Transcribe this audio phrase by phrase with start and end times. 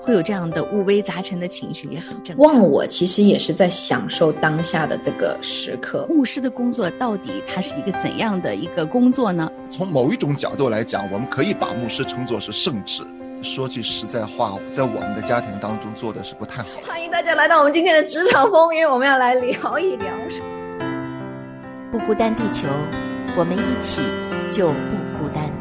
[0.00, 2.38] 会有这样的五味杂陈的情绪，也很正常。
[2.38, 6.06] 忘我其实也是在享受当下的这个时刻。
[6.08, 9.50] 牧师的工作到底它是一个怎样的一个工作呢？
[9.70, 13.02] 从某一种角度来讲，我们可以把牧师称作是圣职。
[13.42, 16.68] 说句实在话，在我们的家庭当中做的是不太好。
[16.86, 20.06] 欢迎大家来到我们今天的职场风云，我们要来聊一聊。
[21.92, 22.66] 不孤单，地球，
[23.36, 24.00] 我们一起
[24.50, 25.55] 就不孤单。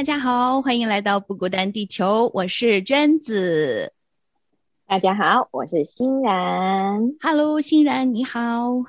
[0.00, 3.92] 大家好，欢迎来到不孤单地球，我是娟子。
[4.86, 7.16] 大家好，我是欣然。
[7.20, 8.82] Hello，欣然你好。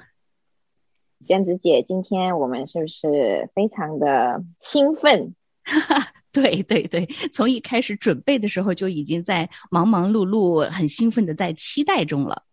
[1.27, 5.35] 娟子姐，今天我们是不是非常的兴奋？
[6.31, 12.43] 对对对，从一开始准备的时候就已经在忙忙碌碌、很兴奋的在期待中了。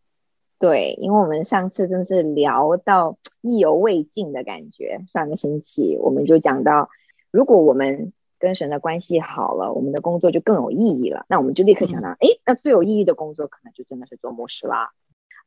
[0.58, 4.98] 对，因为我们上次真是聊到意犹未尽的感觉。
[5.12, 6.90] 上个星期我们就讲到，
[7.30, 11.26] 如果我们跟神的关系好了，我们的工作就更有意义了。
[11.28, 14.92] 那我们就立刻想到，哎，那最有意义的工作可能就真的是做牧师啦。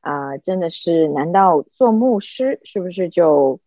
[0.02, 1.08] 啊，真的是？
[1.08, 3.60] 难道做牧师是不是就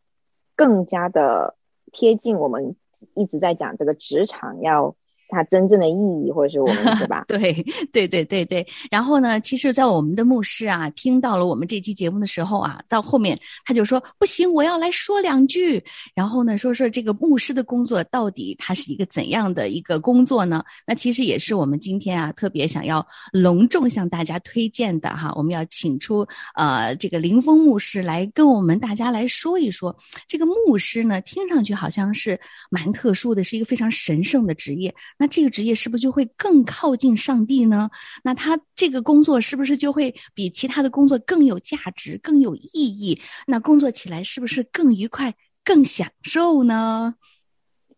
[0.57, 1.57] 更加的
[1.93, 2.77] 贴近我们
[3.15, 4.97] 一直在讲这个职场要？
[5.29, 7.25] 它真正的意义，或者是我们是吧？
[7.29, 7.53] 对
[7.93, 8.67] 对对对对。
[8.91, 15.83] 然后呢，其实，在我们的牧师啊，听到了我们这期节目的时候啊，到后面他就说：“不行，我要来说两句。”
[16.15, 20.63] 然后呢，说说这个牧师的工作到底它是一个怎样的一个工作呢？
[20.87, 25.33] 那其实也是我们今天啊特别想要隆重向大家推荐的哈。
[25.37, 29.97] 我们要请出呃这个林峰牧师来跟我们大家来说一说，
[30.29, 32.39] 这个牧师呢，听上去好像是
[32.71, 34.95] 蛮特殊的，是一个非常神圣的职业。
[35.17, 37.91] 那这个职业是不是就会更靠近上帝呢？
[38.23, 43.19] 那他这个工作是不是就会比其他的工作更有价值、更有意义？
[43.47, 47.15] 那工作起来是不是更愉快、更享受呢？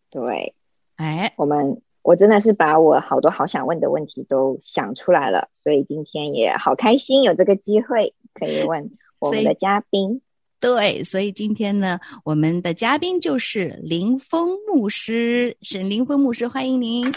[0.09, 0.53] 对，
[0.95, 10.21] 哎，我们我真的是把我好多好想问的问题都想出来了，所以今天也好开心有这个机会可以问我们的嘉宾。
[10.59, 17.11] 对，所以今天呢，我们的嘉宾就是林峰牧师，沈林峰牧师，欢迎您。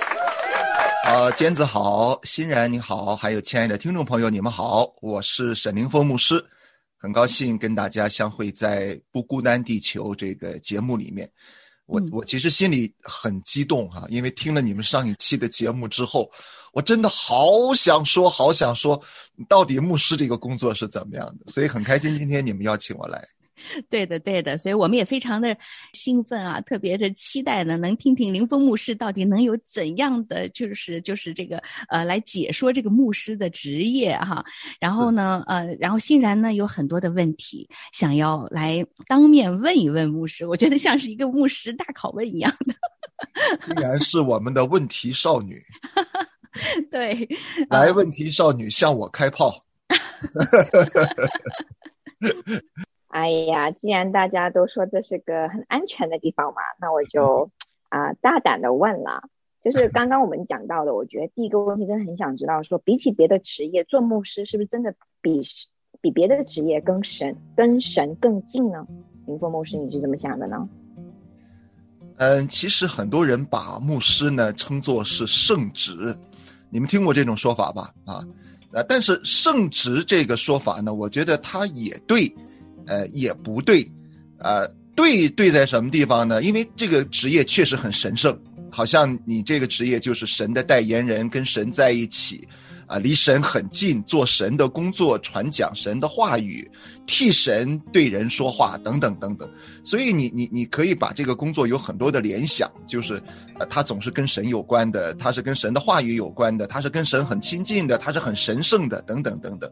[1.07, 6.45] 呃，尖子好，欣然你好，还有亲爱的听众朋友，你们好，我是沈林峰牧师，
[6.99, 11.29] 很高兴跟大家相会在《不孤单地球》这个节目里面。
[11.87, 16.31] 我我其实心里很激动哈，因为听了你们上一期的节目之后，
[16.73, 19.01] 我真的好想说，好想说，
[19.49, 21.51] 到底牧师这个工作是怎么样的？
[21.51, 23.23] 所以很开心今天你们邀请我来。
[23.91, 25.55] 对的，对的，所以我们也非常的
[25.93, 34.43] 兴奋啊，特别的期待呢，能听听林峰牧师到底能有怎样的，就是就是这个呃，来解说这个牧师的职业哈。
[34.79, 42.75] 然后呢，呃，然后欣然呢有很多的问题想要来当面问一问牧师，我觉得像是一个牧师大拷问一样的。
[43.69, 45.63] 依然是我们的问题少女，
[46.91, 47.29] 对，
[47.69, 49.61] 来问题少女向我开炮。
[53.09, 57.51] 哎呀，既然大家都说这是个很安全的地方嘛，那我就
[57.91, 59.29] 啊大胆的问了。
[59.63, 65.43] 就是刚刚我们讲到的，我觉得第一个问题真的很想知道，说比起别的职业，做牧师是不是真的比
[66.01, 68.87] 比别的职业跟神跟神更近呢？
[69.27, 70.69] 林峰牧师，你是怎么想的呢？
[72.17, 76.17] 嗯，其实很多人把牧师呢称作是圣职，
[76.71, 77.93] 你们听过这种说法吧？
[78.05, 78.25] 啊，
[78.73, 82.33] 呃，但是圣职这个说法呢，我觉得它也对。
[82.87, 83.89] 呃，也不对，
[84.39, 84.67] 呃，
[84.97, 86.43] 对对在什么地方呢？
[86.43, 88.37] 因为这个职业确实很神圣，
[88.69, 92.49] 好像你这个职业就是神的代言人，跟神在一起，
[92.91, 96.69] 啊，离神很近，做神的工作，传讲神的话语，
[97.07, 99.49] 替神对人说话，等等等等。
[99.85, 103.23] 所以你你你可以把这个工作有很多的联想，就是
[103.61, 109.71] 呃，他总是跟神有关的，他是跟神的话语有关的，他是跟神很亲近的，他是很神圣的，等等等等。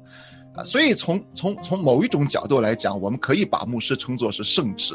[0.54, 4.94] 啊所以从从从某一种角度来讲，我们可以把牧师称作是圣职，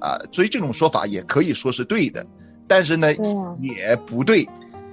[0.00, 2.26] 啊，所以这种说法也可以说是对的，
[2.66, 3.08] 但是呢，
[3.58, 4.48] 也不对，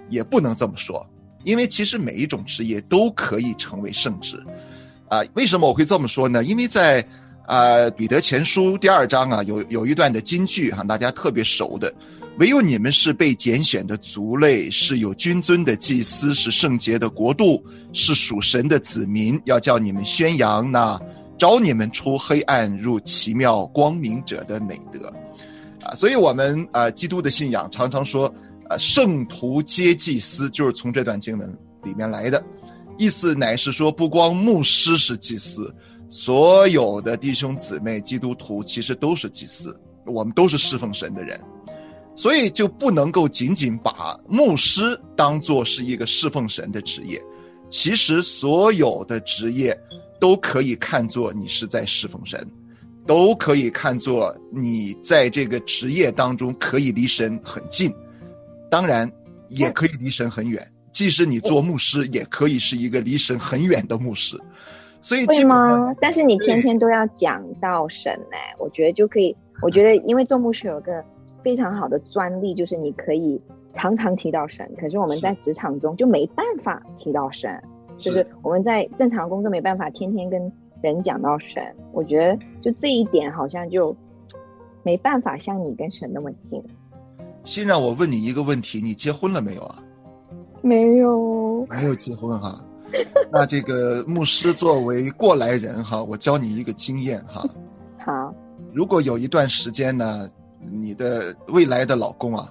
[0.10, 1.06] 也不能这么说，
[1.44, 4.42] 因为其实每一种职业都可以成为圣职，
[5.08, 6.44] 啊，为什么我会这么说呢？
[6.44, 7.06] 因为在
[7.46, 11.94] 啊彼得前书第二章啊有有一段的金句哈，大家特别熟的。
[12.38, 17.62] 唯有你们是被拣选的族类，是有君尊的祭司，是圣洁的国度，
[17.92, 19.38] 是属神的子民。
[19.44, 20.98] 要叫你们宣扬那
[21.38, 25.14] 招你们出黑暗入奇妙光明者的美德，
[25.84, 25.96] 啊！
[25.96, 28.34] 所以，我们啊，基督的信仰常常说，
[28.70, 32.42] 啊，圣徒皆祭司，就是从这段经文里面来的。
[33.00, 35.74] 意思乃是说，不光牧师是祭司，
[36.08, 39.76] 所有的弟兄姊妹基督徒其实都是祭司，
[40.06, 41.40] 我们都是侍奉神的人。
[42.16, 47.20] 所以就不能够仅仅把牧师当做是一个侍奉神的职业。
[47.70, 49.76] 其实所有的职业
[50.20, 52.46] 都可以看作你是在侍奉神，
[53.08, 57.90] 都可以看作你在这个职业当中可以离神很近，
[58.70, 59.12] 当然
[59.48, 60.62] 也可以离神很远。
[60.92, 64.38] 即使你做牧师，也可以是一个离神很远的牧师。
[65.02, 65.96] 所以，会吗？
[66.02, 69.36] 但是你天天都要讲到神呢，我觉得就可以。
[69.62, 71.04] 我觉得，因为做牧师有个
[71.44, 73.40] 非常好的专利，就是你可以
[73.74, 74.70] 常常提到神。
[74.78, 77.62] 可是我们在职场中就没办法提到神，
[77.98, 80.52] 就是我们在正常工作没办法天天跟
[80.82, 81.64] 人讲到神。
[81.94, 83.96] 我觉得就这一点好像就
[84.84, 86.62] 没办法像你跟神那么近。
[87.44, 89.84] 先让我问你一个问题：你结婚了没有啊？
[90.62, 92.64] 没有，没有结婚哈。
[93.32, 97.46] 那这个牧师作为过来人哈，我教你一个经验哈。
[98.04, 98.34] 好，
[98.74, 100.30] 如果有一段时间呢，
[100.72, 102.50] 你的未来的老公啊，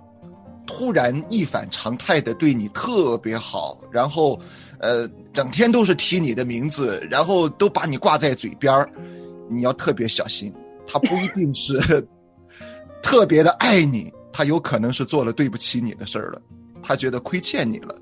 [0.66, 4.38] 突然一反常态的对你特别好，然后，
[4.78, 8.88] 呃，整天都是提你的名字，然后都把你挂在嘴边儿，
[9.50, 10.54] 你要特别小心，
[10.86, 11.76] 他不一定是
[13.02, 16.40] 特别的爱你，他有可能是做了对不起你的事儿了，
[16.80, 17.92] 他觉得亏欠你了。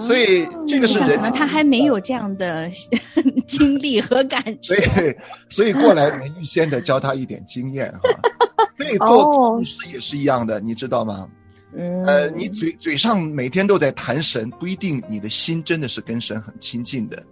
[0.00, 2.68] 所以这个是人，可能他还没有这样的
[3.46, 4.74] 经历和感受。
[4.74, 5.16] 所以，
[5.48, 8.00] 所以过来人预先的教他一点经验哈。
[8.76, 11.28] 对，做牧师也是一样的，你知道吗？
[11.76, 12.04] 嗯。
[12.04, 17.22] 呃，你嘴嘴上每天都在谈神，不一定你的心真的是跟神很亲近的。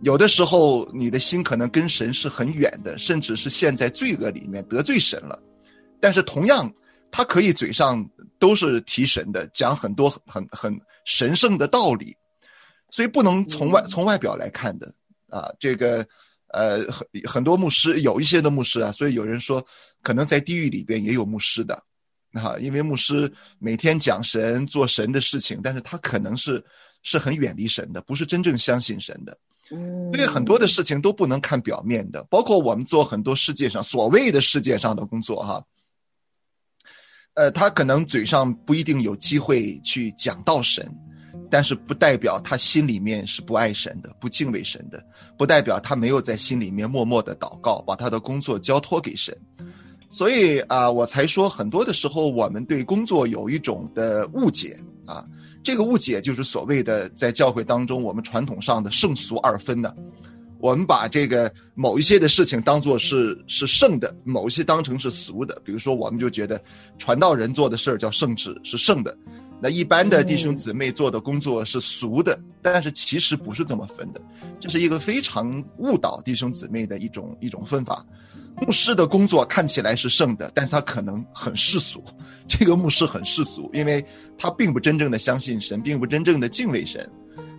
[0.00, 5.38] 有的时候，你的心可能跟神是很远的，甚至是陷在罪恶里面得罪神了。
[6.00, 6.72] 但是同样，
[7.14, 8.04] 他可以嘴上
[8.40, 10.76] 都是提神的，讲很多很很。
[11.06, 12.16] 神圣的道理，
[12.90, 14.90] 所以不能从外从外表来看的
[15.28, 15.52] 啊。
[15.60, 16.02] 这个
[16.48, 19.62] 呃，很很多牧师有一些的牧师啊，所以有人说
[20.02, 21.74] 可能在地狱里边也有牧师的
[22.32, 26.64] 啊，因为牧师每天讲神做神的事情，但是他可能是
[27.02, 29.38] 是很远离神的，不是真正相信神的。
[29.72, 35.62] 嗯，所以很多的事情都不能看表面的，包括我们做很多世界上所谓的世界上的工作哈。
[37.34, 40.88] 呃，他可能嘴上不一定有机会去讲到神，
[41.50, 45.04] 但是不代表他心里面是不爱神的、不敬畏神的，
[45.36, 49.36] 不代表他没有在心里面默默的祷告，把他的工作交托给神。
[50.10, 55.26] 所以啊，我才说很多的时候我们对工作有一种的误解啊，
[55.64, 59.92] 这个误解就是所谓的在教会当中我们传统上的圣俗二分的。
[60.64, 65.60] 我们把这个某一些的事情当做是是圣的，某一些当成是俗的。
[65.62, 66.58] 比如说，我们就觉得
[66.96, 69.12] 传道人做的事儿叫圣旨，是圣的；
[69.60, 72.40] 那一般的弟兄姊妹做的工作是俗的。
[72.62, 74.22] 但是其实不是这么分的，
[74.58, 78.02] 这是一个非常误导弟兄姊妹的一种一种分法。
[78.62, 82.02] 牧师的工作看起来是圣的，但是他可能很世俗。
[82.48, 84.02] 这个牧师很世俗，因为
[84.38, 87.06] 他并不真正的相信神，并不真正的敬畏神。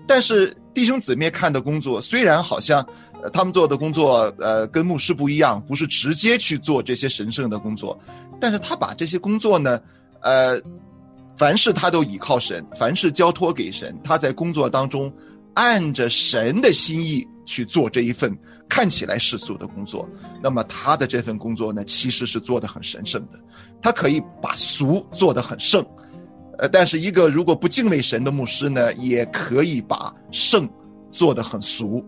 [0.08, 2.86] 但是弟兄姊妹看的工作，虽然好像，
[3.24, 8.00] 呃，他们做的工作，呃，跟牧师不一样，不是直接去做这些神圣的工作，
[8.40, 9.80] 但是他把这些工作呢，
[10.22, 10.62] 呃，
[11.38, 15.12] 凡事他都倚靠神，凡事交托给神，他在工作当中，
[15.54, 18.38] 按着神的心意去做这一份
[18.70, 20.08] 看起来世俗的工作，
[20.44, 23.40] 那么他的这份工作呢，其实是做的很神圣的，
[23.82, 25.86] 他可以把俗做得很圣。
[26.60, 30.68] 呃，但是一个如果不敬畏神的牧师呢，也可以把圣
[31.12, 32.04] 做得很俗，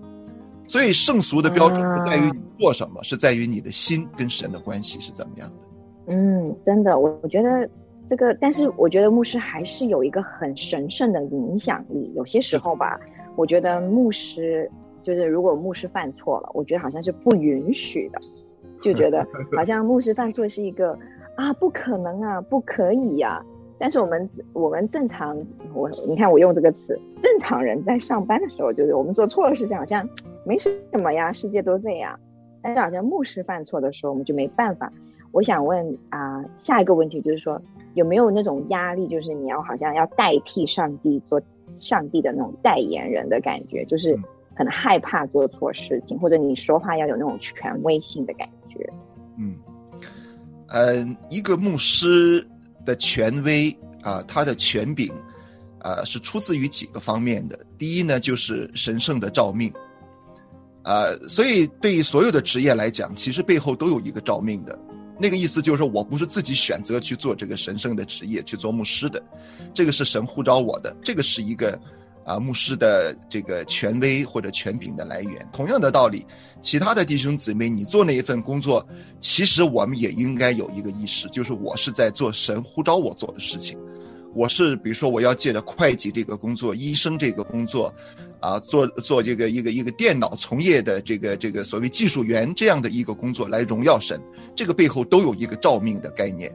[0.67, 5.55] 所以圣俗的标准不在于你做什么，是在于你的心跟神的关系是怎么样的。
[6.07, 7.69] 嗯，真的，我我觉得
[8.09, 12.11] 这个，但是我觉得牧师还是有一个很神圣的影响力。
[12.15, 12.99] 有些时候吧，
[13.35, 14.69] 我觉得牧师
[15.03, 18.19] 就是如果牧师犯错了，我觉得好像是不允许的，
[18.81, 20.97] 就觉得 好像牧师犯错是一个
[21.35, 23.43] 啊，不可能啊，不可以呀。
[23.79, 25.37] 但是我们我们正常，
[25.73, 30.07] 我你看我用这个词，正常人在上班的时候，就是我们做错了事情，好像
[30.45, 32.19] 没什么呀，世界都这样。
[32.61, 34.91] 但是好像牧师犯错的时候，我们就没办法。
[35.31, 37.61] 我想问啊，下一个问题就是说，
[37.93, 41.39] 有没有那种压力，就是你要好像要代替上帝做
[41.77, 44.17] 上帝的那种代言人的感觉，就是
[44.55, 48.89] 很害怕做错事情，或者你说话要有那种权威性的感觉。
[49.37, 49.55] 嗯，
[50.69, 50.95] 呃，
[51.29, 52.47] 一个牧师。
[52.87, 55.11] 的权威啊，他的权柄，
[55.79, 57.59] 啊，是出自于几个方面的。
[57.77, 59.71] 第一呢，就是神圣的召命，
[60.83, 64.79] 啊，所以对于所有的职业来讲，其实背后都有一个召命的。
[65.19, 69.21] 那个意思就是说，我不是自己选择去做这个神圣的职业，去做牧师的，
[69.73, 71.77] 这个是神呼召我的，这个是一个
[72.27, 75.47] 啊牧师的这个权威或者权柄的来源。
[75.51, 76.25] 同样的道理，
[76.61, 78.85] 其他的弟兄姊妹，你做那一份工作，
[79.19, 83.79] 其实我们也应该有一个意识，就是我是在做神呼召我做的事情。
[84.35, 87.91] 我是比如说我要借着会计这个工作、医生这个工作，
[88.39, 94.21] 啊，做做这个一个一个电脑从业的这个这个所谓技术员这样的一个工作来荣耀神，
[94.55, 96.53] 这个背后都有一个照命的概念。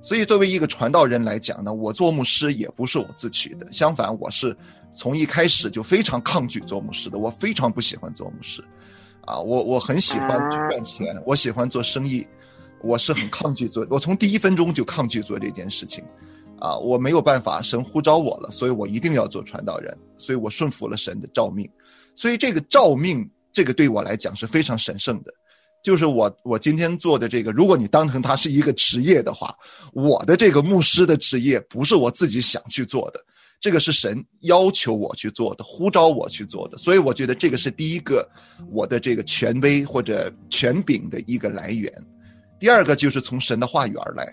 [0.00, 4.56] 所以作为一个传道人来讲呢，我做牧师也不是我自取的，相反，我是
[4.92, 8.62] 从一开始就非常抗拒做牧师的，我非常不喜欢做牧师，
[9.26, 12.26] 啊，我我很喜欢赚钱，我喜欢做生意，
[12.82, 16.04] 我是很抗拒做，我从第一分钟就抗拒做这件事情。
[16.60, 21.70] 啊，我没有办法，神呼召我了，所以我一定要做传道人，所以我顺服了神的召命，
[22.16, 25.32] 所以这个召命，这个对我来讲是非常神圣的，
[25.88, 29.56] 就是我我今天做的这个，如果你当成它是一个职业的话，
[29.94, 33.18] 我的这个牧师的职业不是我自己想去做的，
[33.58, 38.28] 这个是神要求我去做的，呼召我去做的，所以我觉得这个是第一个
[38.70, 41.90] 我的这个权威或者权柄的一个来源，
[42.60, 44.30] 第二个就是从神的话语而来。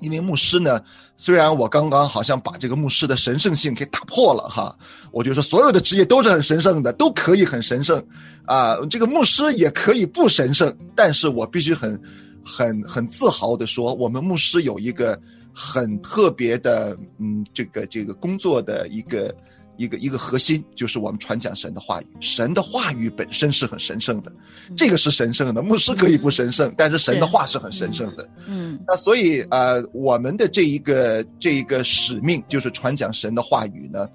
[0.00, 0.80] 因为牧师呢，
[1.16, 4.76] 虽然我刚刚好像把这个牧师的神圣性给打破了哈，
[5.10, 8.02] 我就说所有的职业都是很神圣的，都可以很神圣，
[8.44, 12.00] 啊，这个牧师也可以不神圣，但是我必须很、
[12.44, 15.18] 很、很自豪的说，我们牧师有一个
[15.52, 19.34] 很特别的，嗯，这个这个工作的一个。
[19.76, 24.32] 一个一个核心就是我们传讲神的话语，神的话语本身是很神圣的，
[24.76, 25.62] 这个是神圣的。
[25.62, 28.28] 牧师可以不神圣，但是神的话是很神圣的。
[28.46, 34.08] 嗯，那所以呃，我们的这一个这一个使命就是传讲神的话语呢，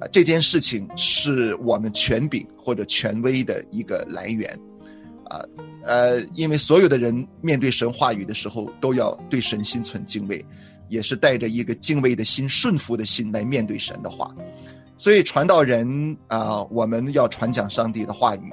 [0.00, 4.50] 啊，这件事情是我们权柄或者权威的一个来源，
[5.24, 5.40] 啊
[5.84, 10.44] 呃，因为所有的人面对神话语的时候，都要对神心存敬畏，
[10.88, 14.34] 也是带着一个敬畏的心、顺服的心来面对神的话。
[14.98, 18.52] 所以传道人啊，我们要传讲上帝的话语，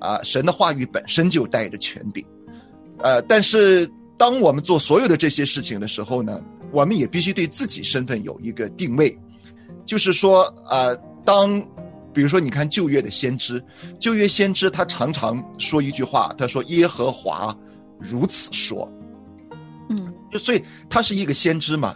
[0.00, 2.24] 啊，神的话语本身就带着权柄，
[2.98, 6.40] 呃，但是当我们做所有的这些事情的时候呢，
[6.72, 9.16] 我们也必须对自己身份有一个定位，
[9.84, 11.60] 就是说，呃，当，
[12.14, 13.62] 比如说你看旧约的先知，
[14.00, 17.54] 旧约先知他常常说一句话，他说耶和华
[17.98, 18.90] 如此说，
[19.90, 21.94] 嗯，就所以他是一个先知嘛。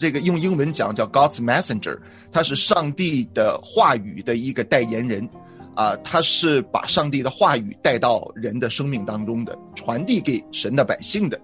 [0.00, 1.98] 这个用英文讲叫 God's messenger，
[2.30, 5.28] 他是上帝的话语的一个代言人，
[5.74, 11.40] 啊，他是把上帝的话语带到人的生命当中的，传递给神的百姓的。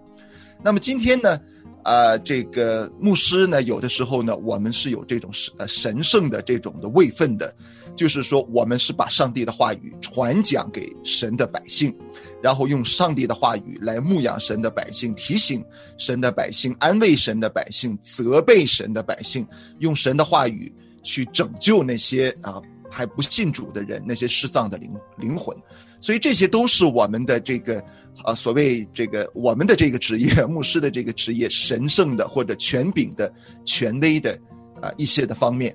[0.62, 1.38] 那么今天呢，
[1.82, 7.54] 啊，这个牧师呢，有的时候呢，我们是有这种神神圣的这种的位分的。
[7.96, 11.96] 就是说，我们是把上帝的话语传讲给神的百姓，
[12.44, 15.64] 然后用上帝的话语来牧养神的百姓，提醒
[15.96, 19.46] 神的百姓，安慰神的百姓，责备神的百姓，
[19.78, 20.70] 用神的话语
[21.02, 22.60] 去拯救那些啊
[22.90, 25.56] 还不信主的人，那些失丧的灵灵魂。
[26.02, 27.82] 所以这些都是我们的这个
[28.24, 33.32] 啊所谓这个我们的这个职业， 牧师的这个职业神圣的或者权柄的
[33.64, 34.38] 权威的
[34.82, 35.74] 啊一些的方面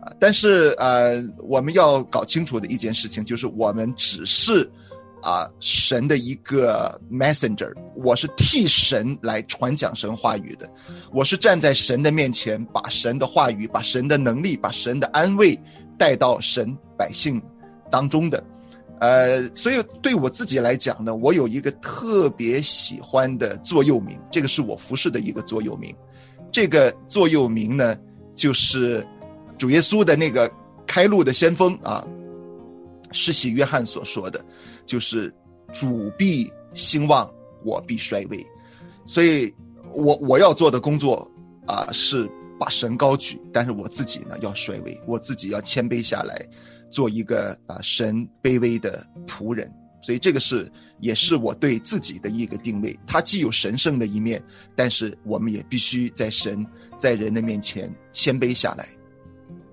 [0.00, 0.14] 啊。
[0.20, 4.70] 但是呃，我们要搞清楚的一件事情就是，我们只是
[5.24, 10.70] 啊神的一个 messenger，我是替神来传讲神话语的，
[11.10, 15.58] 我是站在神的面前，把神的话语、把神的能力、把神的安慰
[15.98, 17.40] 带到神百姓
[17.90, 18.44] 当中的。
[19.00, 25.94] 呃，所以对我自己来讲呢，我有一个特别喜欢的座右铭，这个是我服侍的一个座右铭。
[26.52, 27.96] 这个座右铭呢，
[28.34, 29.04] 就是。
[29.56, 30.50] 主耶稣的那个
[30.84, 32.04] 开路的先锋啊，
[33.14, 34.44] 施洗约翰所说的，
[34.84, 35.32] 就是
[35.72, 37.32] 主必兴旺，
[37.64, 38.44] 我必衰微。
[39.06, 39.54] 所以，
[39.94, 41.30] 我我要做的工作
[41.66, 42.28] 啊，是
[42.58, 46.46] 把神高举，但是我自己呢要衰微，我自己要谦卑下来，
[46.90, 49.72] 做一个啊神卑微的仆人。
[50.02, 52.98] 所以，这个是也是我对自己的一个定位。
[53.06, 54.42] 它既有神圣的一面，
[54.74, 56.66] 但是我们也必须在神
[56.98, 58.86] 在人的面前谦卑下来。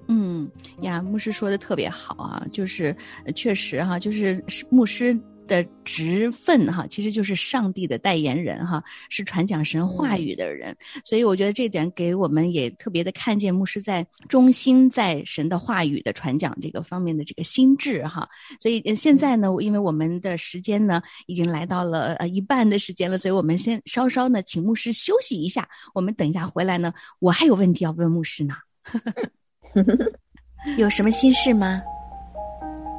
[0.07, 0.49] 嗯
[0.81, 2.95] 呀，牧师说的特别好啊，就是
[3.35, 5.17] 确实哈，就是牧师
[5.47, 10.75] 的职分哈，其实就是上帝的代言人哈，是传讲神话语的人。
[11.03, 18.27] 所以我觉得这点给我们也特别的看见牧师在中心在神的话语的传讲这个方面的这个心智哈。
[18.61, 25.67] 所以现在呢，因为我们的时间呢已经来到了呃一半的时间了，所以我们先稍稍呢请牧师休息一下。
[25.93, 28.55] 我们等一下回来呢，我还有问题要问牧师呢。
[30.77, 31.81] 有什么心事吗？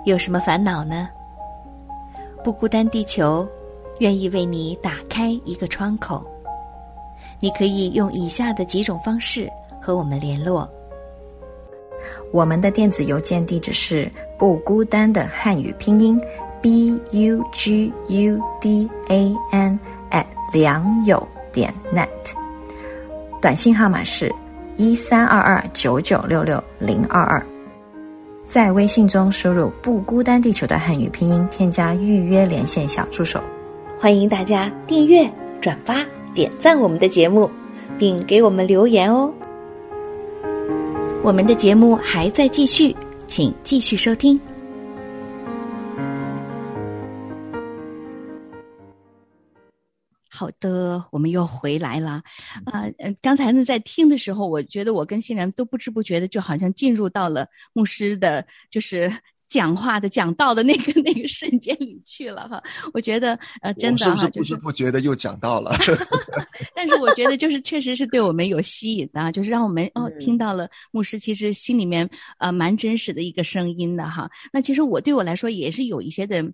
[0.04, 1.08] 有什么烦恼呢？
[2.42, 3.48] 不孤单，地球
[4.00, 6.26] 愿意为你打开一个窗口。
[7.38, 9.48] 你可以用以下的几种方式
[9.80, 10.68] 和我们联络：
[12.32, 16.20] 我们的电子邮件地址是不孤单的汉语拼音
[16.60, 19.78] b u g u d a n
[20.10, 22.08] at 良友点 net，
[23.40, 24.32] 短信号码是
[24.76, 27.44] 一三二二九九六六零二二，
[28.46, 33.40] 在微信中输入“不孤单地球”的汉语拼音，添加预约连线小助手。
[33.98, 37.50] 欢迎大家订阅、转发、点赞我们的节目，
[37.98, 39.32] 并给我们留言哦。
[41.22, 44.40] 我们的节目还在继续，请继续收听。
[50.34, 52.22] 好的，我们又回来了。
[52.64, 59.12] 啊，呃，刚才呢，在听的时候，我觉得我跟欣然都不知不觉的，就好像进入到了牧师的，就是
[59.46, 62.62] 讲话的、讲道的那个那个瞬间里去了哈。
[62.94, 65.70] 我觉得，呃，真的哈，不知不觉的又讲到了。
[66.74, 72.08] 但是我觉得，就是确实是对我们有吸引的，就是让我们哦听到了牧师其实心里面
[72.38, 74.30] 呃蛮真实的一个声音的哈。
[74.50, 76.50] 那其实我对我来说也是有一些的。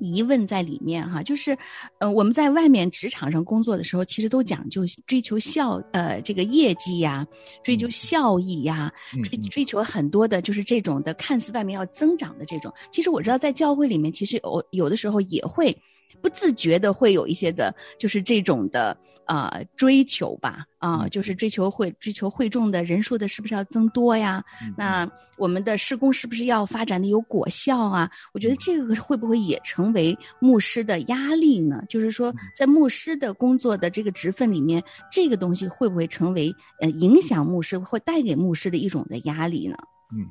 [0.00, 1.56] 疑问在里面哈，就是，
[1.98, 7.26] 呃，我们在外面职场上工作的时候，其实都讲究追求效，呃，这个业绩呀，
[7.62, 8.92] 追求效益呀，
[9.22, 12.72] 追追求很多的，就是这种的看似外面要增长的这种。
[12.90, 15.76] 其实我知道，在教会里面，其实有有的时候也会。
[16.20, 24.44] 不自觉的会有一些的，就是这种的呃追求吧，啊，就是追求会追求会众的人数的，是不是要增多呀？
[24.76, 28.10] 那我们的施工是不是要发展的有果效啊？
[28.32, 31.82] 我觉得这个会不会也成为牧师的压力呢？
[31.88, 39.76] 就是说，在牧师的工作的这个职分里面，这个东西会不会成为呃影响牧师或带给牧师的一种的压力呢？
[40.12, 40.26] 嗯。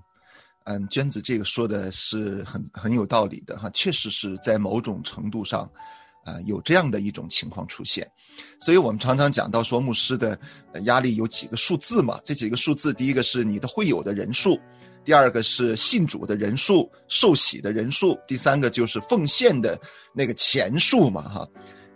[0.71, 5.61] 嗯，娟子这个说的是很很有道理的哈，确实是在某种程度上，
[6.23, 8.07] 啊，有这样的一种情况出现，
[8.59, 10.39] 所以我们常常讲到说牧师的
[10.83, 14.59] 压力有几个数字嘛，这几个数字，第一个是你的会友的人数，
[15.03, 19.75] 第二个是信主的人数、受洗的人数，第三个就是奉献的
[20.13, 21.47] 那个钱数嘛哈，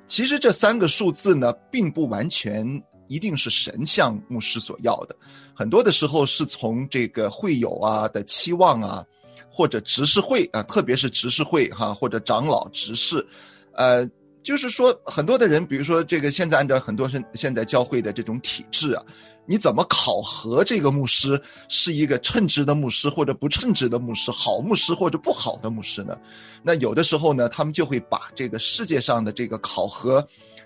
[0.08, 2.66] 其实这三个数字呢，并不完全。
[3.08, 5.16] 一定是神向牧师所要的，
[5.54, 9.06] 很多的时候是从这个会友啊的期望啊，
[9.52, 13.26] 或者执事会啊，特别是执事会哈，或者长老执事，
[13.74, 14.10] 呃，
[14.42, 19.04] 就是说很多的人，比如说这个现在按照很多现现在教会的这种体制啊，
[19.46, 21.40] 你怎么考核这个牧师
[21.70, 26.18] 是一个称职的牧师或者不称职的牧师，好牧师或者不好的牧师呢？
[26.64, 30.26] 那有的时候呢，他们就会把这个世界上的这个考核。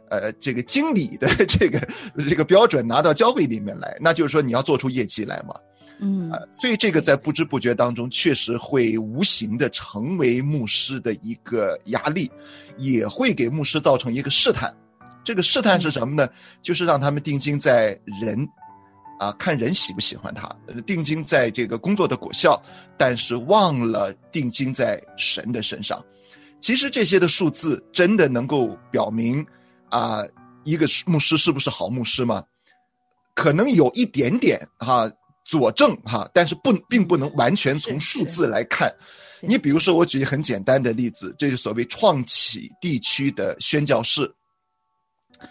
[0.09, 1.79] 呃，这个经理的 这个
[2.29, 5.53] 这个标准拿到教会里面来，那就是说你要做出业绩来嘛，
[5.99, 12.31] 嗯，所以这个在不知不觉当中，确实会无形的成为牧师的一个压力，
[12.77, 14.73] 也会给牧师造成一个试探。
[15.23, 16.29] 这个试探是什么呢？
[16.61, 18.47] 就是让他们定睛在人，
[19.19, 20.49] 啊，看人喜不喜欢他，
[20.85, 22.61] 定睛在这个工作的果效，
[22.97, 26.01] 但是忘了定睛在神的身上。
[26.61, 29.45] 其实这些的数字真的能够表明。
[29.89, 30.23] 啊，
[30.63, 32.43] 一个牧师是不是好牧师吗？
[33.35, 35.07] 可能有一点点哈
[35.45, 38.91] 佐证哈，但是不并不能完全从数字来看。
[39.41, 44.33] 你比如说，我举一个很简单的例子，这是所谓创启地区的宣教士，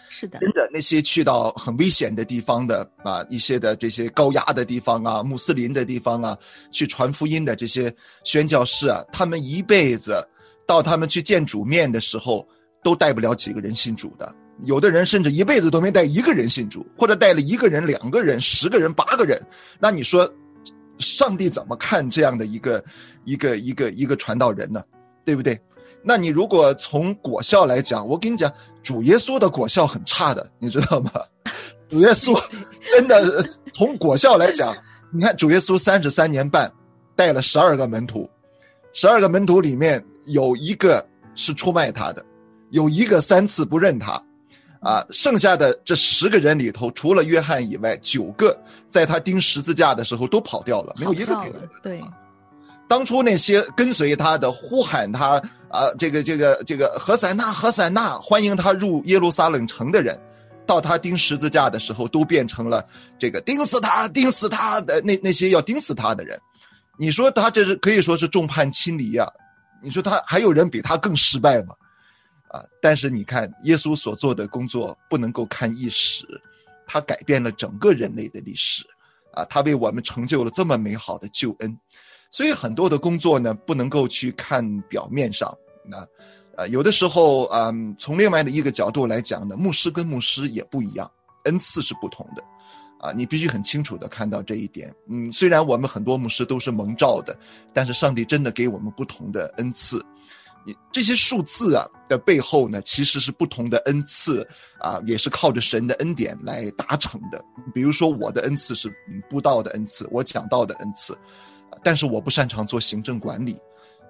[0.09, 6.37] 是的，真的那些去到很危险的地方的啊，一些的这些高压的地方啊，穆斯林的地方啊，
[6.73, 7.91] 去传福音的这些
[8.25, 10.21] 宣教士啊，他们一辈子
[10.67, 12.45] 到他们去见主面的时候。
[12.87, 19.37] 都带不了几个人信主的，有的人甚至一辈子都没带一个人信主，或者带了一个人、两个人、十个人、八个人。
[19.77, 20.25] 那你说，
[20.97, 22.81] 上帝怎么看这样的一个、
[23.25, 24.81] 一个、一个、一个传道人呢？
[25.25, 25.59] 对不对？
[26.01, 28.49] 那你如果从果效来讲，我跟你讲，
[28.81, 31.11] 主耶稣的果效很差的，你知道吗？
[31.91, 32.41] 主耶稣
[32.89, 34.73] 真的从果效来讲，
[35.11, 36.71] 你看主耶稣三十三年半
[37.17, 38.29] 带了十二个门徒，
[38.93, 42.23] 十二个门徒里面有一个是出卖他的。
[42.71, 44.21] 有一个三次不认他，
[44.81, 48.57] 啊，剩下的这十个人里头，除了约翰以外，九个
[48.89, 51.61] 在他钉十字架的时候都跑掉了，没有一个给的。
[51.81, 52.01] 对，
[52.87, 60.19] 当初那些跟随他的、呼喊他啊，这个、这个、这个何塞纳、何塞纳，欢迎他入耶路撒冷城的人，
[60.65, 62.85] 到他钉十字架的时候，都变成了
[63.17, 66.39] 这个钉死他、钉死他的那那些要钉死他的人。
[66.99, 69.29] 你说他这是可以说是众叛亲离呀？
[69.83, 71.75] 你说他还有人比他更失败吗？
[72.49, 72.63] 啊！
[72.81, 76.25] 但是你看，耶稣所做的工作不能够看一时，
[76.85, 78.85] 他改变了整个人类的历史，
[79.33, 81.77] 啊，他为我们成就了这么美好的救恩，
[82.31, 85.53] 所以很多的工作呢，不能够去看表面上。
[85.85, 86.07] 那，
[86.55, 91.09] 呃，有的时候，嗯，从另外的一个角度来讲呢，牧师跟牧师也不一样，
[91.45, 92.43] 恩赐是不同的。
[92.99, 94.91] 啊，你必须很清楚的看到这一点。
[95.07, 97.37] 嗯，虽然我们很多牧师都是蒙召的，
[97.71, 100.03] 但是上帝真的给我们不同的恩赐。
[100.65, 104.47] 你这些数字啊的背后呢，其实是不同的恩赐
[104.79, 107.43] 啊，也是靠着神的恩典来达成的。
[107.73, 108.91] 比如说我的恩赐是
[109.29, 111.17] 布道的恩赐，我讲道的恩赐，
[111.83, 113.53] 但是我不擅长做行政管理，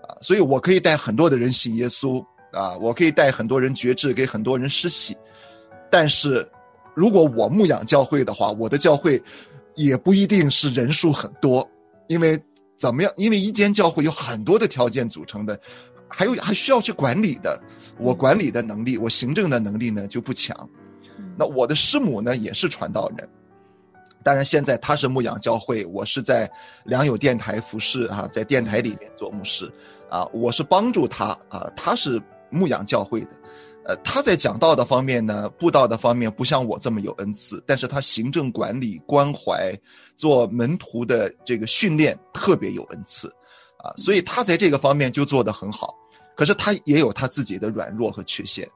[0.07, 5.15] 啊，所以我可以带很多的人信耶稣啊，我可以带很多人觉志，给很多人施洗，
[5.91, 6.47] 但是。
[6.99, 9.21] 如果我牧养教会的话，我的教会
[9.75, 11.63] 也不一定是人数很多，
[12.07, 12.35] 因为
[12.75, 13.13] 怎么样？
[13.17, 15.59] 因为一间教会有很多的条件组成的，
[16.09, 17.61] 还有还需要去管理的。
[17.99, 20.69] 我管理的能力，我行政的能力呢就不强。
[21.35, 23.27] 那我的师母呢也是传道人，
[24.23, 26.49] 当然现在她是牧养教会，我是在
[26.85, 29.71] 良友电台服侍啊，在电台里面做牧师
[30.09, 33.29] 啊，我是帮助他啊，他是牧养教会的。
[33.85, 39.73] 呃，他在讲道的方面呢，布道的方面不像我这么有恩赐，但是他行政管理、关怀、
[40.17, 43.33] 做门徒的这个训练特别有恩赐，
[43.77, 45.95] 啊，所以他在这个方面就做得很好。
[46.35, 48.67] 可是他也有他自己的软弱和缺陷，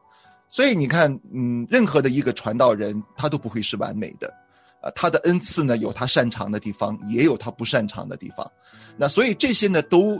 [0.49, 4.33] 所以你看，嗯，任何的一个传道人，他都不会是完美的，
[4.81, 8.51] 啊，他的恩赐呢有他擅长的地方，也有他不擅长的地方，
[8.97, 10.19] 那所以这些呢都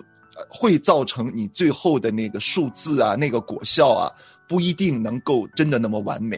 [0.50, 4.12] 会造成你最后的那个数字啊，那个果效啊。
[4.48, 6.38] 不一定能够真的那么完美，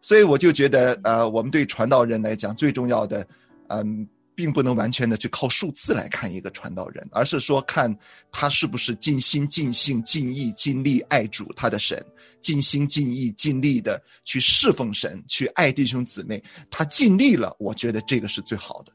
[0.00, 3.26] 所以我就觉得，呃，我们对传道人来讲，最重要的，
[3.66, 7.94] 嗯，并不能完全的去靠数字来看一个传道人，而是说看
[8.32, 12.04] 他是不是尽心、尽性、尽意、尽力爱主他的神，
[12.40, 18.92] 尽心、尽意、尽力的去侍奉神，去爱弟兄姊妹，他尽力了，我觉得这个是最好的。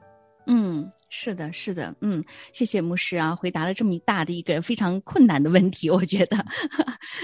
[0.47, 0.89] 嗯。
[1.11, 6.37] 是的，是的，嗯，谢谢牧师啊，回答了这么大的一个非常困难的问题，我觉得，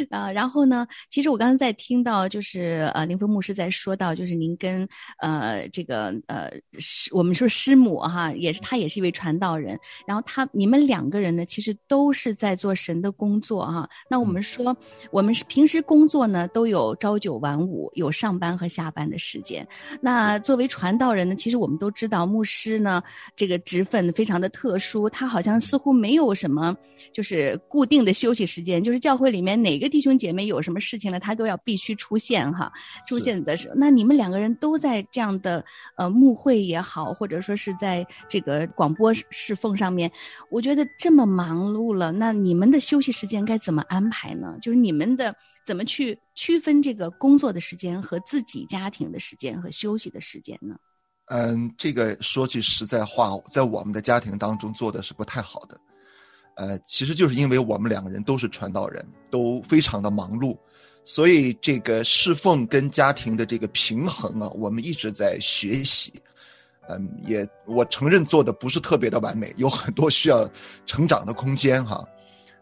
[0.10, 4.88] 啊， 然后呢，其实我刚才在听到，就是呃，林峰牧师在说到，就是您跟
[5.20, 13.88] 呃这个呃师，我们说师母哈，也是他也是一位传道人，然后他你们两个人呢，其实都是在做神的工作哈。
[14.10, 14.76] 那我们说，
[15.12, 19.66] 我们是平时工作呢，都有朝九晚五，有上班和下班的时间。
[20.02, 23.04] 那作为传道人呢，其实我们都知道，牧师呢，
[23.36, 23.60] 这个。
[23.60, 26.76] 职分非常的特殊，他好像似乎没有什么
[27.14, 32.72] 就是固定的休息时间，就是教会里面哪个弟兄姐妹有什么事情了，他都要必须出现哈。
[33.08, 35.64] 出现的时候，那你们两个人都在这样的
[35.98, 40.12] 呃幕会也好，或者说是在这个广播侍奉上面，
[40.50, 44.58] 我觉得这么忙碌了，那你们的休息时间该怎么安排呢？
[44.62, 45.36] 就是你们的
[45.66, 50.76] 怎么去区分这个工作的时间和自己家庭的时间和休息的时间呢？
[51.28, 55.76] 嗯，这个说句实在话，在我们的家庭当中做的是不太好的。
[56.56, 60.56] 呃，其实就是因为我们两个人都是传道人，都非常的忙碌，
[61.04, 66.14] 所以这个侍奉跟家庭的这个平衡啊，我们一直在学习。
[66.88, 70.48] 嗯，也我承认做的不是特别的完美，有很多需要
[70.86, 72.08] 成长的空间哈。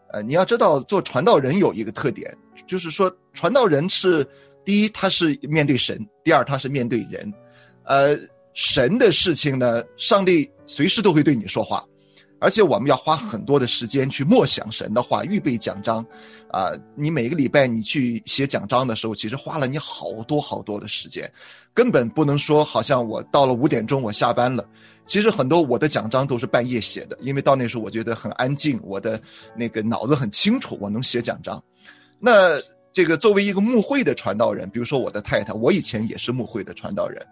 [0.08, 2.34] 呃，你要知道，做传道人有一个特点，
[2.66, 4.26] 就是说传道人是
[4.64, 7.30] 第一，他是面对神；第二，他是面对人。
[7.84, 8.18] 呃。
[8.54, 11.84] 神的事情呢，上帝随时都会对你说话，
[12.38, 16.04] 而且我们要花很多的时间去默想神的话，预备讲章，
[16.50, 21.30] 啊，你每个礼拜你去写讲章的时候，其实花了你好多好多的时间，
[21.74, 24.64] 根本不能说好像我到了五点钟我下班了，
[25.04, 29.20] 其实很多我的讲章都是半夜写的，因为到那时候我觉得很安静，我的
[29.56, 31.60] 那个脑子很清楚，我能写讲章。
[32.20, 32.60] 那
[32.92, 37.26] 这个作为一个牧会的传道人，比如说我的太太，我以前也是牧会的传道人。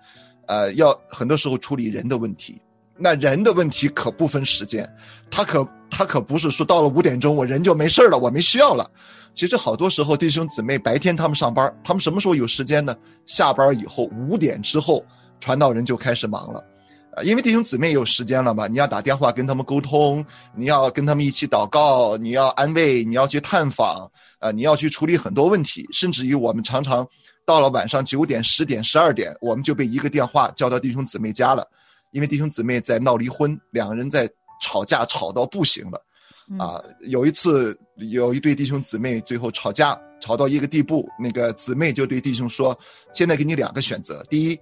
[0.46, 2.60] 呃，要很多时候处理人的问题，
[2.98, 4.88] 那人的问题可不分时间，
[5.30, 8.90] 他可他可不是说到了五点钟我人就没事了，我没需要了。
[9.34, 12.94] 其实好多时候弟兄姊妹白天他们上班，他们什么时候有时间呢？
[13.24, 15.04] 下班以后五点之后，
[15.40, 16.62] 传道人就开始忙了，
[17.16, 20.24] 啊，因为弟兄姊妹有时间了嘛，你要打电话跟他们沟通，
[20.54, 27.06] 你要跟他们一起祷告，你要安慰，你要去探访，啊，你要去处理很多问题，甚至于我们常常。
[27.44, 31.66] 到了晚上九点、十点、十二点，我们就被一个电话叫到弟兄姊妹家了，
[32.12, 34.30] 因为弟兄姊妹在闹离婚，两个人在
[34.62, 36.00] 吵架，吵到不行了。
[36.58, 42.78] 啊，有一次有一对弟兄姊妹最后吵架，吵到一个地步，那个姊妹就对弟兄说
[43.14, 44.60] ：“现在给你两个选择，第一，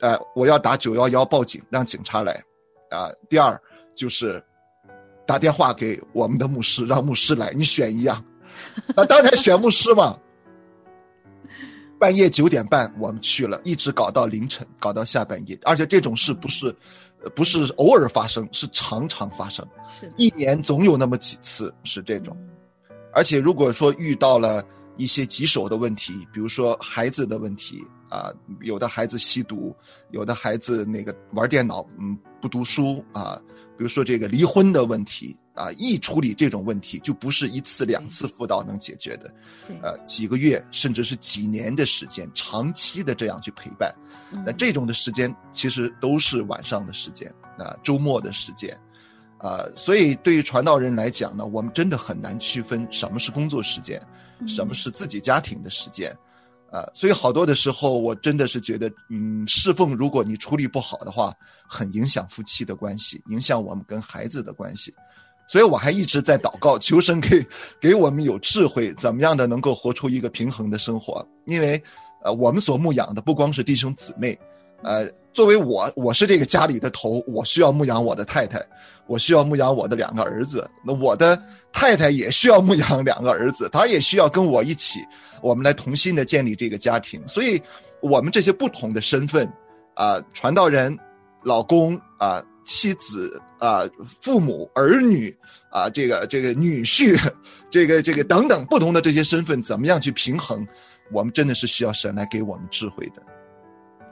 [0.00, 2.32] 呃，我要打九幺幺报警，让警察来；
[2.90, 3.60] 啊，第二
[3.94, 4.42] 就是
[5.26, 8.24] 打电话给我们的牧师，让牧师来，你选一样。
[8.96, 10.18] 那当然选牧师嘛。”
[12.04, 15.58] 半夜九点半，我们去了，一直搞到凌晨，搞到下半夜。
[15.62, 16.76] 而且这种事不是，
[17.34, 19.66] 不是偶尔发生，是常常发生。
[19.88, 22.36] 是，一年总有那么几次是这种。
[23.14, 24.62] 而且如果说遇到了
[24.98, 29.74] 一些棘手的问题，比如说孩子的问题啊，有的孩子吸毒，
[30.10, 33.40] 有的孩子那个玩电脑，嗯，不读书啊，
[33.78, 39.34] 比如说这个离婚的问题啊，一处理这种问题就不是一次两次辅导能解决的，
[39.82, 43.94] 呃，几个月甚至是几年的时间，长期的这样去陪伴，
[44.44, 48.76] 那这种的时间其实都是晚上的时间，啊，周末的时间。
[49.38, 54.00] 啊，所以对于传道人来讲呢，我们真的很难区分什么是工作时间，
[54.48, 56.16] 什么是自己家庭的时间，
[56.70, 61.30] 啊，所以好多的时候，我真的是觉得，嗯，侍奉如果你处理不好的话，
[61.68, 64.94] 很影响夫妻的关系，影响我们跟孩子的关系，
[65.46, 67.46] 所以我还一直在祷告，求神给
[67.80, 71.82] 给我们有智慧，怎么样的能够活出一个平衡的生活，因为，
[72.22, 74.38] 呃，我们所牧养的不光是弟兄姊妹。
[74.82, 78.62] 呃，作为我，我是这个家里的头，我需要牧养我的太太，
[79.06, 80.68] 我需要牧养我的两个儿子。
[80.84, 81.40] 那我的
[81.72, 85.00] 太太也需要牧养两个儿子，她也需要跟我一起，
[85.40, 87.22] 我们来同心的建立这个家庭。
[87.26, 87.62] 所以，
[88.02, 89.50] 我们这些不同的身份，
[89.94, 90.94] 啊，传道人、
[91.42, 93.82] 老公啊、妻子啊、
[94.20, 95.34] 父母、儿女
[95.70, 97.16] 啊，这个这个女婿，
[97.70, 100.66] 这个这个等等不同的这些身份，怎么样去平衡？
[101.12, 103.22] 我们真的是需要神来给我们智慧的。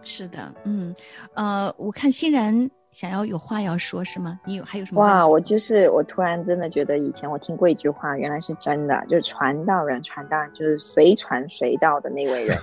[0.02, 0.94] 是的，嗯，
[1.34, 4.38] 呃，我看欣然想要有话要说，是吗？
[4.44, 5.00] 你有还有什么？
[5.00, 12.58] 哇，我就是我突然真的觉得以前我听过一句话，原来是真的，就是传道人，传道人就是随传随到的那位人。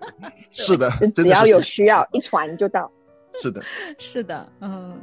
[0.52, 2.90] 是的， 只要有需要，一传就到。
[3.40, 3.62] 是的，
[3.98, 5.00] 是的，嗯。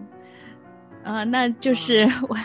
[1.04, 2.38] 啊，那就是我，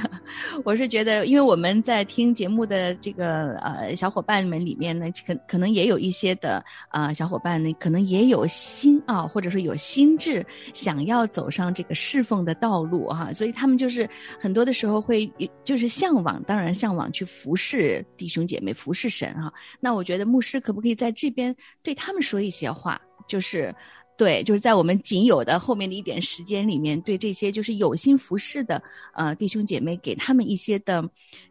[0.64, 14.08] 我是觉得，因为我们在听节目的这个呃小伙伴们里面呢，可可能也有一些的啊小伙伴呢，可能也有心啊，或者说有心智想要走上这个侍奉的道路哈，所以他们就是
[14.40, 15.30] 很多的时候会
[15.62, 19.52] 就是向往，当然向往去服侍弟兄姐妹，服侍神哈。
[19.80, 23.74] 那我觉得牧师可不可以在这边对他们说一些话，就是。
[24.16, 28.80] 对，就是在我们仅有的后面的一点时间里面，对这些就是有心服侍的
[29.12, 31.04] 呃弟兄姐妹，给他们一些的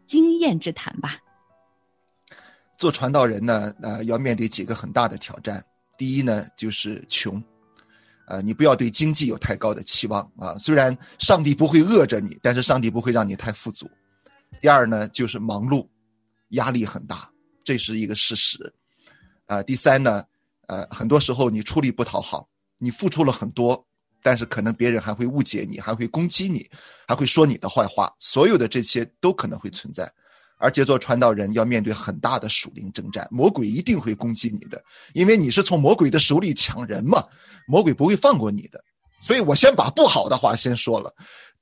[0.06, 1.18] 经验之谈吧。
[2.78, 5.62] 做传道人呢，呃，要面对几个很大的挑战。
[5.98, 7.40] 第一呢，就是穷，
[8.26, 10.56] 呃，你不要对经济有太高的期望啊。
[10.58, 13.86] 虽然上帝不会饿着你，但是上帝不会让你太富足。
[14.60, 15.86] 第二呢，就是忙碌，
[16.50, 17.30] 压力很大，
[17.62, 18.72] 这是一个事实。
[19.46, 20.24] 啊，第三呢，
[20.66, 22.48] 呃，很多时候你出力不讨好。
[22.84, 23.82] 你付出了很多，
[24.22, 26.68] 但是可能别人还会误解你，还会攻击你，
[27.08, 28.12] 还会说你的坏话。
[28.18, 30.06] 所有的这些都可能会存在，
[30.58, 37.24] 而且做传道人要面对很大的属灵征战，魔鬼一定会攻击你的，因为你是从魔鬼的手里抢人嘛，
[37.66, 38.78] 魔鬼不会放过你的。
[39.20, 41.10] 所以我先把不好的话先说了，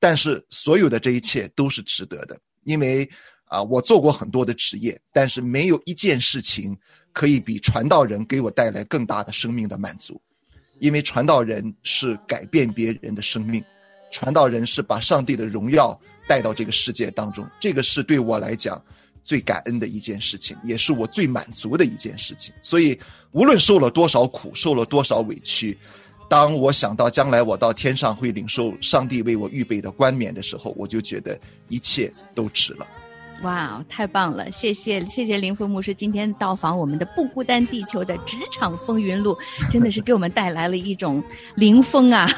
[0.01, 3.09] 但是所有的这一切都是值得的，因为
[3.45, 6.77] 啊，我做过很多的职业，但是没有一件事情
[7.13, 10.21] 可以比传道人给我带来更大的生命的满足。
[10.83, 13.63] 因为传道人是改变别人的生命，
[14.11, 18.83] 传道人是把上帝的荣耀带到这个世界当中，这个是对我来讲
[19.23, 22.53] 最感恩的一件事情，也是我最满足的一件事情。
[22.61, 22.99] 所以，
[23.31, 25.79] 无论受了多少苦，受了多少委屈，
[26.29, 32.85] 当我想到将来我到天上会领受上帝为我预备的冠冕的时候，我就觉得一切都值了。
[33.43, 34.51] 哇，太棒了！
[34.53, 39.37] 谢谢谢谢林峰牧师今天到访我们的不孤单地球的职场风云录，
[39.71, 41.23] 真的是给我们带来了一种
[41.57, 42.29] 灵风啊！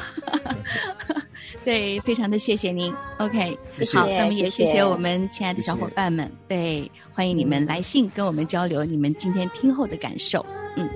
[1.63, 2.93] 对，非常的谢谢您。
[3.17, 3.57] OK，
[3.93, 6.31] 好，那么也谢谢我们亲爱的小伙伴们。
[6.47, 10.45] 对，欢迎你们来信跟我们交流你们今天听后的感受。
[10.75, 10.87] 嗯，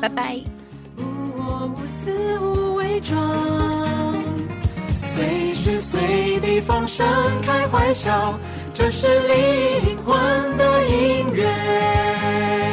[0.00, 0.40] 拜拜。
[0.96, 4.14] 我无肆无伪装
[5.14, 7.06] 随时随地放声
[7.42, 8.38] 开怀笑。
[8.80, 12.69] 这是灵魂的音乐。